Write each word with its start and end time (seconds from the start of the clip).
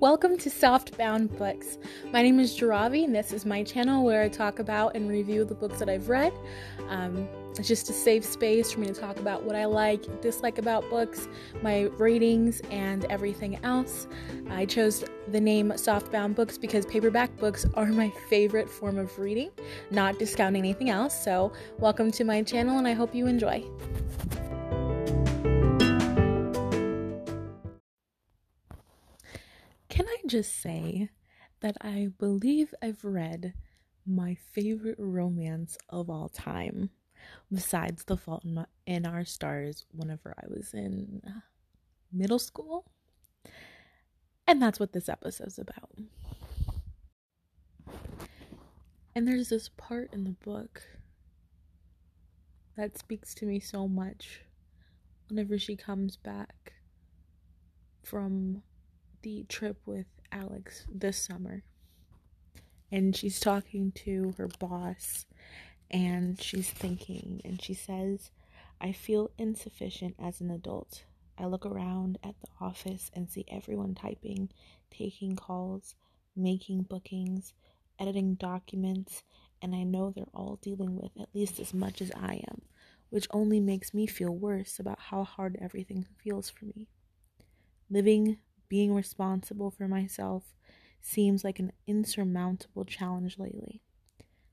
Welcome 0.00 0.36
to 0.38 0.50
Softbound 0.50 1.38
Books. 1.38 1.78
My 2.12 2.20
name 2.20 2.40
is 2.40 2.58
Jaravi, 2.58 3.04
and 3.04 3.14
this 3.14 3.32
is 3.32 3.46
my 3.46 3.62
channel 3.62 4.04
where 4.04 4.22
I 4.22 4.28
talk 4.28 4.58
about 4.58 4.96
and 4.96 5.08
review 5.08 5.44
the 5.44 5.54
books 5.54 5.78
that 5.78 5.88
I've 5.88 6.08
read. 6.08 6.32
Um, 6.88 7.28
it's 7.56 7.68
just 7.68 7.88
a 7.88 7.92
safe 7.92 8.24
space 8.24 8.72
for 8.72 8.80
me 8.80 8.88
to 8.88 8.92
talk 8.92 9.20
about 9.20 9.44
what 9.44 9.54
I 9.54 9.66
like, 9.66 10.20
dislike 10.20 10.58
about 10.58 10.90
books, 10.90 11.28
my 11.62 11.82
ratings, 11.96 12.60
and 12.70 13.04
everything 13.04 13.64
else. 13.64 14.08
I 14.50 14.66
chose 14.66 15.04
the 15.28 15.40
name 15.40 15.70
Softbound 15.70 16.34
Books 16.34 16.58
because 16.58 16.84
paperback 16.84 17.34
books 17.38 17.64
are 17.74 17.86
my 17.86 18.12
favorite 18.28 18.68
form 18.68 18.98
of 18.98 19.16
reading, 19.18 19.50
not 19.92 20.18
discounting 20.18 20.60
anything 20.60 20.90
else. 20.90 21.24
So, 21.24 21.52
welcome 21.78 22.10
to 22.10 22.24
my 22.24 22.42
channel, 22.42 22.78
and 22.78 22.88
I 22.88 22.92
hope 22.94 23.14
you 23.14 23.28
enjoy. 23.28 23.64
Can 29.94 30.08
I 30.08 30.16
just 30.26 30.60
say 30.60 31.08
that 31.60 31.76
I 31.80 32.08
believe 32.18 32.74
I've 32.82 33.04
read 33.04 33.54
my 34.04 34.34
favorite 34.34 34.96
romance 34.98 35.78
of 35.88 36.10
all 36.10 36.28
time, 36.28 36.90
besides 37.52 38.02
The 38.02 38.16
Fault 38.16 38.44
in 38.88 39.06
Our 39.06 39.24
Stars, 39.24 39.86
whenever 39.92 40.34
I 40.36 40.46
was 40.48 40.74
in 40.74 41.22
middle 42.12 42.40
school? 42.40 42.90
And 44.48 44.60
that's 44.60 44.80
what 44.80 44.92
this 44.92 45.08
episode's 45.08 45.60
about. 45.60 45.96
And 49.14 49.28
there's 49.28 49.48
this 49.48 49.68
part 49.68 50.12
in 50.12 50.24
the 50.24 50.34
book 50.44 50.82
that 52.76 52.98
speaks 52.98 53.32
to 53.36 53.46
me 53.46 53.60
so 53.60 53.86
much 53.86 54.40
whenever 55.28 55.56
she 55.56 55.76
comes 55.76 56.16
back 56.16 56.72
from 58.02 58.64
the 59.24 59.44
trip 59.48 59.78
with 59.86 60.06
Alex 60.30 60.86
this 60.92 61.16
summer. 61.16 61.64
And 62.92 63.16
she's 63.16 63.40
talking 63.40 63.90
to 64.04 64.34
her 64.36 64.48
boss 64.60 65.24
and 65.90 66.40
she's 66.40 66.68
thinking 66.68 67.40
and 67.42 67.60
she 67.60 67.72
says, 67.72 68.30
I 68.80 68.92
feel 68.92 69.30
insufficient 69.38 70.14
as 70.22 70.40
an 70.40 70.50
adult. 70.50 71.04
I 71.38 71.46
look 71.46 71.64
around 71.64 72.18
at 72.22 72.34
the 72.40 72.48
office 72.60 73.10
and 73.14 73.30
see 73.30 73.46
everyone 73.48 73.94
typing, 73.94 74.50
taking 74.90 75.36
calls, 75.36 75.94
making 76.36 76.82
bookings, 76.82 77.54
editing 77.98 78.34
documents, 78.34 79.22
and 79.62 79.74
I 79.74 79.84
know 79.84 80.10
they're 80.10 80.26
all 80.34 80.58
dealing 80.60 80.96
with 80.96 81.12
at 81.18 81.34
least 81.34 81.58
as 81.58 81.72
much 81.72 82.02
as 82.02 82.12
I 82.14 82.42
am, 82.50 82.60
which 83.08 83.26
only 83.30 83.58
makes 83.58 83.94
me 83.94 84.06
feel 84.06 84.36
worse 84.36 84.78
about 84.78 84.98
how 85.00 85.24
hard 85.24 85.56
everything 85.60 86.04
feels 86.22 86.50
for 86.50 86.66
me. 86.66 86.88
Living 87.88 88.38
being 88.74 88.92
responsible 88.92 89.70
for 89.70 89.86
myself 89.86 90.52
seems 91.00 91.44
like 91.44 91.60
an 91.60 91.70
insurmountable 91.86 92.84
challenge 92.84 93.38
lately. 93.38 93.80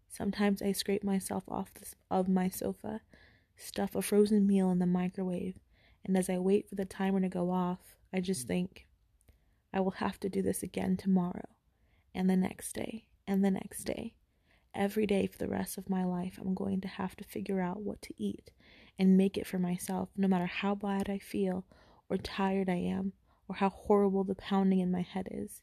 Sometimes 0.08 0.61
I 0.61 0.73
scrape 0.73 1.03
myself 1.03 1.44
off 1.47 1.73
the, 1.73 1.88
of 2.11 2.30
my 2.30 2.47
sofa, 2.47 3.02
stuff 3.58 3.95
a 3.95 4.02
frozen 4.03 4.45
meal 4.45 4.69
in 4.69 4.78
the 4.78 4.86
microwave, 4.86 5.58
and 6.05 6.16
as 6.16 6.30
I 6.30 6.38
wait 6.38 6.69
for 6.69 6.75
the 6.75 6.86
timer 6.86 7.19
to 7.19 7.30
go 7.30 7.50
off, 7.50 7.95
I 8.13 8.19
just 8.19 8.45
mm. 8.45 8.50
think, 8.50 8.86
I 9.73 9.80
will 9.80 9.97
have 9.97 10.19
to 10.19 10.30
do 10.30 10.44
this 10.44 10.61
again 10.61 10.97
tomorrow, 10.97 11.50
and 12.13 12.30
the 12.30 12.38
next 12.38 12.73
day, 12.73 13.08
and 13.25 13.44
the 13.44 13.50
next 13.50 13.85
day. 13.85 14.13
Every 14.75 15.08
day 15.08 15.25
for 15.25 15.39
the 15.39 15.47
rest 15.47 15.80
of 15.80 15.89
my 15.89 16.06
life, 16.06 16.38
I'm 16.39 16.53
going 16.53 16.80
to 16.81 16.88
have 16.88 17.16
to 17.16 17.23
figure 17.23 17.59
out 17.59 17.81
what 17.81 18.03
to 18.03 18.13
eat 18.19 18.52
and 19.00 19.17
make 19.17 19.35
it 19.35 19.47
for 19.47 19.58
myself, 19.58 20.09
no 20.16 20.28
matter 20.28 20.45
how 20.45 20.75
bad 20.75 21.09
I 21.09 21.17
feel 21.17 21.66
or 22.08 22.17
tired 22.17 22.69
I 22.69 22.75
am 22.75 23.13
or 23.52 23.55
how 23.55 23.69
horrible 23.69 24.23
the 24.23 24.33
pounding 24.33 24.80
in 24.80 24.89
my 24.89 25.02
head 25.02 25.27
is. 25.30 25.61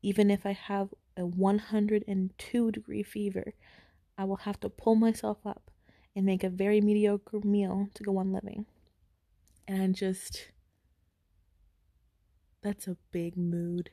Even 0.00 0.30
if 0.30 0.46
I 0.46 0.52
have 0.52 0.94
a 1.14 1.26
102 1.26 2.72
degree 2.72 3.02
fever, 3.02 3.52
I 4.16 4.24
will 4.24 4.36
have 4.36 4.58
to 4.60 4.70
pull 4.70 4.94
myself 4.94 5.36
up 5.44 5.70
and 6.16 6.24
make 6.24 6.42
a 6.42 6.48
very 6.48 6.80
mediocre 6.80 7.40
meal 7.40 7.90
to 7.92 8.02
go 8.02 8.16
on 8.16 8.32
living. 8.32 8.64
And 9.66 9.94
just, 9.94 10.52
that's 12.62 12.88
a 12.88 12.96
big 13.12 13.36
mood. 13.36 13.90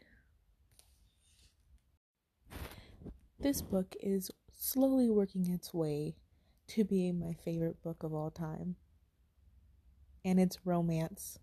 This 3.37 3.61
book 3.61 3.97
is 3.99 4.31
slowly 4.49 5.09
working 5.09 5.51
its 5.51 5.73
way 5.73 6.15
to 6.67 6.85
being 6.85 7.19
my 7.19 7.33
favorite 7.33 7.83
book 7.83 8.01
of 8.01 8.13
all 8.13 8.31
time. 8.31 8.77
And 10.23 10.39
it's 10.39 10.57
romance. 10.63 11.37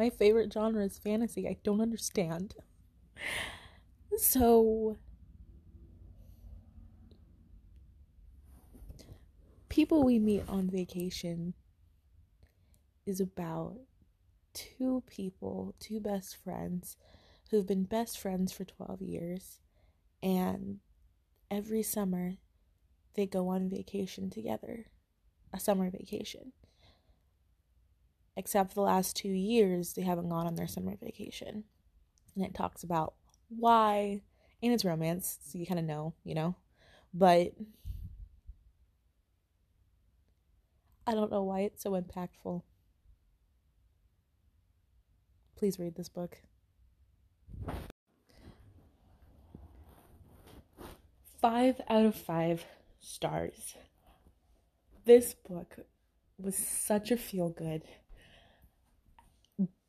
My 0.00 0.08
favorite 0.08 0.50
genre 0.50 0.82
is 0.82 0.96
fantasy. 0.96 1.46
I 1.46 1.58
don't 1.62 1.82
understand. 1.82 2.54
So, 4.16 4.96
People 9.68 10.02
We 10.02 10.18
Meet 10.18 10.44
on 10.48 10.70
Vacation 10.70 11.52
is 13.04 13.20
about 13.20 13.76
two 14.54 15.02
people, 15.06 15.74
two 15.78 16.00
best 16.00 16.34
friends 16.34 16.96
who've 17.50 17.66
been 17.66 17.84
best 17.84 18.18
friends 18.18 18.52
for 18.52 18.64
12 18.64 19.02
years, 19.02 19.60
and 20.22 20.78
every 21.50 21.82
summer 21.82 22.38
they 23.16 23.26
go 23.26 23.48
on 23.48 23.68
vacation 23.68 24.30
together, 24.30 24.86
a 25.52 25.60
summer 25.60 25.90
vacation 25.90 26.52
except 28.36 28.70
for 28.70 28.74
the 28.76 28.80
last 28.82 29.16
two 29.16 29.28
years, 29.28 29.92
they 29.92 30.02
haven't 30.02 30.28
gone 30.28 30.46
on 30.46 30.54
their 30.54 30.66
summer 30.66 30.96
vacation. 31.00 31.64
And 32.34 32.44
it 32.44 32.54
talks 32.54 32.82
about 32.82 33.14
why, 33.48 34.22
and 34.62 34.72
it's 34.72 34.84
romance, 34.84 35.38
so 35.44 35.58
you 35.58 35.66
kind 35.66 35.80
of 35.80 35.86
know, 35.86 36.14
you 36.24 36.34
know. 36.34 36.54
But 37.12 37.52
I 41.06 41.14
don't 41.14 41.30
know 41.30 41.42
why 41.42 41.60
it's 41.60 41.82
so 41.82 41.92
impactful. 41.92 42.62
Please 45.56 45.78
read 45.78 45.96
this 45.96 46.08
book. 46.08 46.38
Five 51.40 51.80
out 51.88 52.04
of 52.04 52.14
five 52.14 52.64
stars. 53.00 53.74
This 55.04 55.34
book 55.34 55.78
was 56.38 56.56
such 56.56 57.10
a 57.10 57.16
feel 57.16 57.48
good 57.48 57.82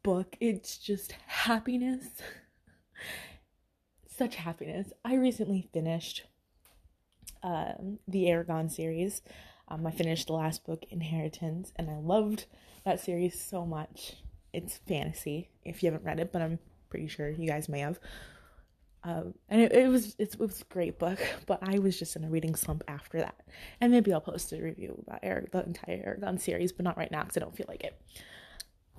book. 0.03 0.35
It's 0.39 0.78
just 0.78 1.13
happiness. 1.28 2.06
Such 4.07 4.35
happiness. 4.35 4.91
I 5.03 5.16
recently 5.16 5.67
finished 5.73 6.25
um, 7.44 8.00
the 8.07 8.25
Eragon 8.25 8.69
series. 8.69 9.22
Um, 9.67 9.88
I 9.88 9.91
finished 9.91 10.28
the 10.28 10.34
last 10.34 10.66
book, 10.66 10.84
Inheritance, 10.89 11.72
and 11.78 11.89
I 11.89 11.97
loved 11.97 12.45
that 12.84 13.00
series 13.00 13.41
so 13.41 13.66
much. 13.66 14.17
It's 14.53 14.78
fantasy, 14.88 15.50
if 15.63 15.81
you 15.81 15.91
haven't 15.91 16.06
read 16.06 16.19
it, 16.19 16.31
but 16.33 16.41
I'm 16.41 16.59
pretty 16.89 17.07
sure 17.07 17.29
you 17.29 17.47
guys 17.47 17.69
may 17.69 17.79
have. 17.79 18.00
Um, 19.03 19.33
and 19.50 19.62
it, 19.62 19.72
it 19.72 19.88
was 19.88 20.16
it 20.19 20.38
was 20.38 20.62
a 20.62 20.73
great 20.73 21.00
book, 21.00 21.19
but 21.47 21.59
I 21.63 21.79
was 21.79 21.97
just 21.97 22.16
in 22.16 22.23
a 22.23 22.29
reading 22.29 22.56
slump 22.56 22.83
after 22.88 23.19
that. 23.19 23.35
And 23.79 23.91
maybe 23.91 24.13
I'll 24.13 24.22
post 24.22 24.51
a 24.51 24.62
review 24.62 25.03
about 25.07 25.19
Eric, 25.23 25.51
the 25.51 25.66
entire 25.66 26.18
Eragon 26.19 26.39
series, 26.39 26.72
but 26.72 26.83
not 26.83 26.97
right 26.97 27.12
now 27.12 27.23
because 27.23 27.38
I 27.38 27.39
don't 27.39 27.56
feel 27.56 27.66
like 27.68 27.83
it. 27.83 28.00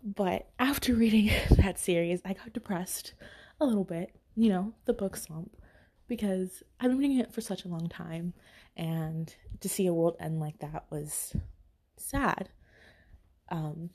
But 0.02 0.48
after 0.58 0.94
reading 0.96 1.30
that 1.50 1.78
series, 1.78 2.20
I 2.24 2.32
got 2.32 2.52
depressed 2.52 3.14
a 3.60 3.66
little 3.66 3.84
bit, 3.84 4.14
you 4.34 4.48
know, 4.48 4.72
the 4.84 4.92
book 4.92 5.16
slump, 5.16 5.56
because 6.08 6.62
I've 6.80 6.90
been 6.90 6.98
reading 6.98 7.18
it 7.18 7.32
for 7.32 7.40
such 7.40 7.64
a 7.64 7.68
long 7.68 7.88
time, 7.88 8.34
and 8.76 9.34
to 9.60 9.68
see 9.68 9.86
a 9.86 9.94
world 9.94 10.16
end 10.18 10.40
like 10.40 10.58
that 10.58 10.86
was 10.90 11.34
sad. 11.96 12.48
Um, 13.50 13.90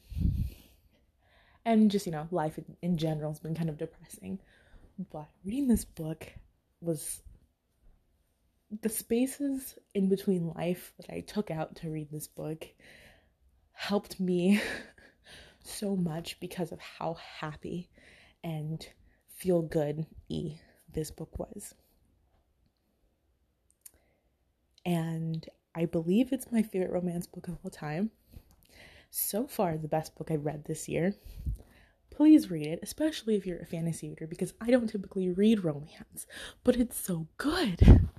and 1.65 1.92
just, 1.92 2.06
you 2.06 2.12
know, 2.12 2.27
life 2.31 2.60
in, 2.81 2.98
general 2.98 3.31
has 3.31 3.39
been 3.39 3.56
kind 3.56 3.69
of 3.69 3.77
depressing. 3.77 4.39
But 5.12 5.27
reading 5.44 5.68
this 5.68 5.83
book 5.83 6.25
was 6.80 7.21
the 8.81 8.89
spaces 8.89 9.77
in 9.94 10.07
between 10.10 10.53
life 10.56 10.94
that 10.98 11.13
I 11.13 11.21
took 11.21 11.51
out 11.51 11.75
to 11.77 11.89
read 11.89 12.10
this 12.12 12.27
book 12.27 12.68
helped 13.74 14.19
me 14.19 14.62
so 15.68 15.96
much 15.96 16.40
because 16.40 16.72
of 16.72 16.80
how 16.80 17.18
happy 17.40 17.90
and 18.44 18.88
feel 19.28 19.62
good 19.62 20.06
y 20.30 20.60
this 20.94 21.12
book 21.12 21.38
was. 21.38 21.75
And 24.86 25.48
I 25.75 25.86
believe 25.86 26.31
it's 26.31 26.52
my 26.52 26.62
favorite 26.62 26.92
romance 26.92 27.28
book 27.28 27.48
of 27.48 27.58
all 27.64 27.69
time. 27.69 28.12
So 29.10 29.48
far, 29.48 29.78
the 29.78 29.88
best 29.88 30.16
book 30.16 30.31
I've 30.31 30.46
read 30.46 30.66
this 30.66 30.88
year. 30.88 31.14
Please 32.10 32.50
read 32.50 32.66
it, 32.68 32.80
especially 32.81 33.36
if 33.36 33.46
you're 33.46 33.60
a 33.60 33.66
fantasy 33.66 34.10
reader, 34.10 34.28
because 34.28 34.54
I 34.60 34.72
don't 34.72 34.88
typically 34.88 35.30
read 35.30 35.63
romance, 35.63 36.25
but 36.63 36.78
it's 36.78 36.98
so 36.98 37.28
good. 37.38 38.10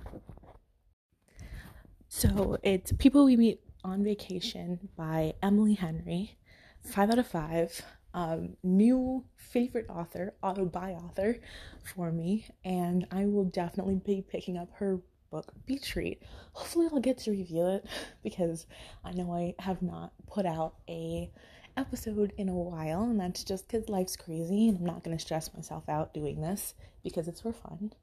So 2.07 2.57
it's 2.63 2.91
People 2.93 3.25
We 3.25 3.35
Meet 3.35 3.59
on 3.83 4.03
Vacation 4.03 4.89
by 4.95 5.33
Emily 5.43 5.73
Henry 5.73 6.38
five 6.83 7.09
out 7.09 7.19
of 7.19 7.27
five. 7.27 7.81
um, 8.13 8.55
new 8.63 9.23
favorite 9.35 9.85
author, 9.89 10.33
auto 10.41 10.65
buy 10.65 10.91
author 10.91 11.37
for 11.83 12.11
me, 12.11 12.45
and 12.63 13.05
I 13.11 13.25
will 13.25 13.45
definitely 13.45 13.95
be 14.03 14.21
picking 14.27 14.57
up 14.57 14.69
her 14.75 14.99
book 15.29 15.53
Beach 15.65 15.95
Read. 15.95 16.17
Hopefully, 16.53 16.87
I'll 16.91 16.99
get 16.99 17.19
to 17.19 17.31
review 17.31 17.67
it 17.67 17.85
because 18.23 18.65
I 19.03 19.11
know 19.11 19.31
I 19.33 19.53
have 19.61 19.81
not 19.81 20.13
put 20.27 20.45
out 20.45 20.75
a 20.89 21.31
episode 21.77 22.33
in 22.37 22.49
a 22.49 22.55
while, 22.55 23.03
and 23.03 23.19
that's 23.19 23.43
just 23.43 23.67
because 23.67 23.89
life's 23.89 24.15
crazy, 24.15 24.67
and 24.67 24.79
I'm 24.79 24.85
not 24.85 25.03
gonna 25.03 25.19
stress 25.19 25.53
myself 25.53 25.87
out 25.87 26.13
doing 26.13 26.41
this 26.41 26.73
because 27.03 27.27
it's 27.27 27.41
for 27.41 27.53
fun. 27.53 27.93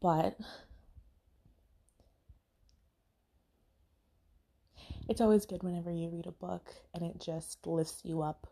But 0.00 0.38
it's 5.08 5.20
always 5.20 5.46
good 5.46 5.62
whenever 5.62 5.90
you 5.90 6.08
read 6.08 6.26
a 6.26 6.32
book 6.32 6.72
and 6.94 7.04
it 7.04 7.20
just 7.20 7.66
lifts 7.66 8.00
you 8.04 8.22
up 8.22 8.46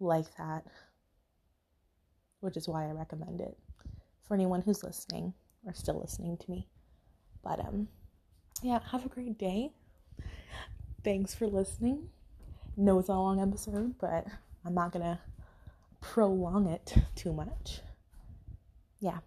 like 0.00 0.26
that, 0.36 0.64
which 2.40 2.56
is 2.56 2.68
why 2.68 2.88
I 2.88 2.92
recommend 2.92 3.40
it 3.40 3.56
for 4.22 4.34
anyone 4.34 4.62
who's 4.62 4.84
listening 4.84 5.32
or 5.64 5.72
still 5.72 6.00
listening 6.00 6.36
to 6.36 6.50
me. 6.50 6.68
But 7.42 7.60
um 7.60 7.88
yeah, 8.62 8.80
have 8.90 9.04
a 9.04 9.08
great 9.08 9.38
day. 9.38 9.72
Thanks 11.04 11.34
for 11.34 11.46
listening. 11.46 12.08
No, 12.76 12.98
it's 12.98 13.08
a 13.08 13.14
long 13.14 13.40
episode, 13.40 13.94
but 13.98 14.26
I'm 14.64 14.74
not 14.74 14.92
gonna 14.92 15.20
prolong 16.00 16.66
it 16.66 16.94
too 17.14 17.32
much. 17.32 17.80
Yeah. 18.98 19.18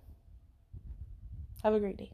Have 1.64 1.74
a 1.74 1.80
great 1.80 1.98
day. 1.98 2.12